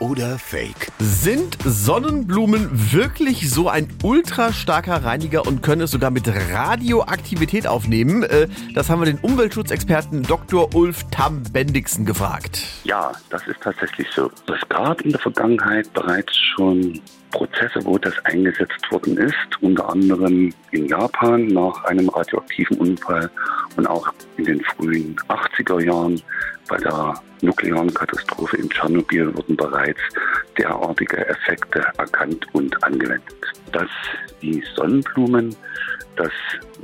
oder 0.00 0.38
Fake? 0.38 0.88
Sind 0.98 1.56
Sonnenblumen 1.64 2.68
wirklich 2.92 3.50
so 3.50 3.68
ein 3.68 3.88
ultra 4.02 4.52
starker 4.52 5.04
Reiniger 5.04 5.46
und 5.46 5.62
können 5.62 5.82
es 5.82 5.90
sogar 5.90 6.10
mit 6.10 6.26
Radioaktivität 6.26 7.66
aufnehmen? 7.66 8.22
Äh, 8.24 8.48
Das 8.74 8.90
haben 8.90 9.00
wir 9.00 9.06
den 9.06 9.18
Umweltschutzexperten 9.18 10.22
Dr. 10.22 10.74
Ulf 10.74 11.04
Tam-Bendixen 11.10 12.04
gefragt. 12.06 12.62
Ja, 12.84 13.12
das 13.30 13.46
ist 13.46 13.60
tatsächlich 13.60 14.08
so. 14.14 14.30
Es 14.46 14.68
gab 14.68 15.00
in 15.02 15.10
der 15.10 15.20
Vergangenheit 15.20 15.92
bereits 15.92 16.34
schon 16.36 17.00
Prozesse, 17.30 17.84
wo 17.84 17.96
das 17.96 18.14
eingesetzt 18.24 18.90
worden 18.90 19.16
ist, 19.18 19.34
unter 19.60 19.88
anderem 19.88 20.52
in 20.72 20.86
Japan 20.86 21.46
nach 21.46 21.84
einem 21.84 22.08
radioaktiven 22.08 22.78
Unfall 22.78 23.30
und 23.76 23.86
auch 23.86 24.12
in 24.36 24.44
den 24.44 24.60
frühen 24.76 25.14
80er 25.28 25.84
Jahren 25.84 26.20
bei 26.70 26.76
der 26.76 27.14
nuklearen 27.42 27.92
Katastrophe 27.92 28.56
in 28.56 28.70
Tschernobyl 28.70 29.34
wurden 29.34 29.56
bereits 29.56 30.00
derartige 30.56 31.26
Effekte 31.26 31.84
erkannt 31.98 32.46
und 32.52 32.82
angewendet. 32.84 33.34
Dass 33.72 33.90
die 34.40 34.62
Sonnenblumen 34.76 35.54
das 36.14 36.30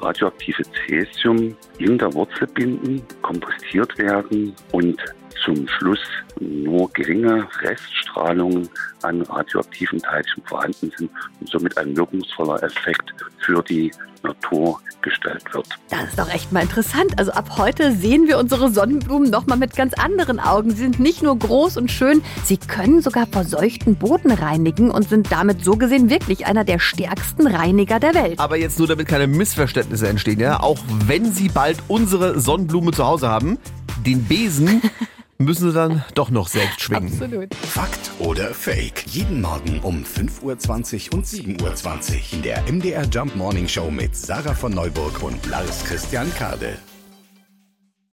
radioaktive 0.00 0.64
Cäsium 0.86 1.56
in 1.78 1.96
der 1.98 2.12
Wurzel 2.14 2.48
binden, 2.48 3.00
kompostiert 3.22 3.96
werden 3.96 4.54
und 4.72 5.00
zum 5.46 5.66
Schluss 5.68 6.00
nur 6.40 6.90
geringe 6.92 7.48
Reststrahlungen 7.62 8.68
an 9.02 9.22
radioaktiven 9.22 10.00
Teilchen 10.00 10.42
vorhanden 10.44 10.92
sind 10.96 11.10
und 11.40 11.48
somit 11.48 11.78
ein 11.78 11.96
wirkungsvoller 11.96 12.62
Effekt 12.62 13.14
für 13.38 13.62
die 13.62 13.90
Natur 14.22 14.80
gestellt 15.02 15.44
wird. 15.54 15.68
Das 15.88 16.08
ist 16.08 16.18
doch 16.18 16.28
echt 16.28 16.50
mal 16.52 16.62
interessant. 16.62 17.12
Also 17.16 17.30
ab 17.30 17.56
heute 17.56 17.92
sehen 17.92 18.26
wir 18.26 18.38
unsere 18.38 18.70
Sonnenblumen 18.72 19.30
noch 19.30 19.46
mal 19.46 19.56
mit 19.56 19.76
ganz 19.76 19.94
anderen 19.94 20.40
Augen. 20.40 20.70
Sie 20.70 20.82
sind 20.82 20.98
nicht 20.98 21.22
nur 21.22 21.38
groß 21.38 21.76
und 21.76 21.92
schön, 21.92 22.22
sie 22.44 22.56
können 22.56 23.02
sogar 23.02 23.26
verseuchten 23.26 23.94
Boden 23.94 24.32
reinigen 24.32 24.90
und 24.90 25.08
sind 25.08 25.30
damit 25.30 25.64
so 25.64 25.76
gesehen 25.76 26.10
wirklich 26.10 26.46
einer 26.46 26.64
der 26.64 26.80
stärksten 26.80 27.46
Reiniger 27.46 28.00
der 28.00 28.14
Welt. 28.14 28.40
Aber 28.40 28.56
jetzt 28.56 28.78
nur, 28.78 28.88
damit 28.88 29.06
keine 29.06 29.28
Missverständnisse 29.28 30.08
entstehen, 30.08 30.40
ja? 30.40 30.60
Auch 30.60 30.78
wenn 31.06 31.32
Sie 31.32 31.48
bald 31.48 31.78
unsere 31.86 32.40
Sonnenblume 32.40 32.90
zu 32.90 33.06
Hause 33.06 33.28
haben, 33.28 33.58
den 34.04 34.24
Besen 34.24 34.82
müssen 35.38 35.70
Sie 35.70 35.74
dann 35.74 36.04
doch 36.14 36.30
noch 36.30 36.48
selbst 36.48 36.80
schwingen. 36.80 37.12
Absolut. 37.12 37.54
Fakt 37.54 38.10
oder 38.18 38.54
Fake? 38.54 39.04
Jeden 39.06 39.40
Morgen 39.40 39.80
um 39.80 40.04
5.20 40.04 41.10
Uhr 41.10 41.14
und 41.14 41.26
7.20 41.26 41.62
Uhr 41.62 42.20
in 42.32 42.42
der 42.42 42.62
MDR 42.70 43.04
Jump 43.04 43.36
Morning 43.36 43.68
Show 43.68 43.90
mit 43.90 44.16
Sarah 44.16 44.54
von 44.54 44.72
Neuburg 44.72 45.22
und 45.22 45.44
Lars 45.46 45.84
Christian 45.84 46.32
Kade. 46.34 46.78